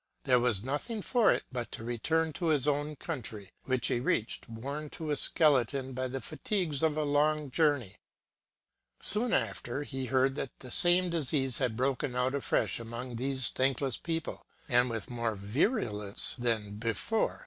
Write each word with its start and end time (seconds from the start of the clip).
There 0.23 0.39
was 0.39 0.63
nothing 0.63 1.03
for 1.03 1.31
it 1.31 1.43
but 1.51 1.71
to 1.73 1.83
return 1.83 2.33
to 2.33 2.47
his 2.47 2.67
own 2.67 2.95
country, 2.95 3.51
which 3.65 3.85
he 3.85 3.99
reached 3.99 4.49
worn 4.49 4.89
to 4.89 5.11
a 5.11 5.15
skeleton 5.15 5.93
by 5.93 6.07
the 6.07 6.19
fatigues 6.19 6.81
of 6.81 6.97
a 6.97 7.03
long 7.03 7.51
journey. 7.51 7.97
Soon 8.99 9.31
after 9.31 9.83
he 9.83 10.07
48 10.07 10.11
MONTESQUIEU'S 10.11 10.11
heard 10.23 10.35
that 10.37 10.57
the 10.59 10.71
same 10.71 11.09
disease 11.11 11.59
had 11.59 11.77
broken 11.77 12.15
out 12.15 12.33
afresh 12.33 12.79
among 12.79 13.17
these 13.17 13.49
thankless 13.49 13.97
people, 13.97 14.43
and 14.67 14.89
with 14.89 15.11
more 15.11 15.35
virulence 15.35 16.33
than 16.39 16.77
be 16.79 16.93
fore. 16.93 17.39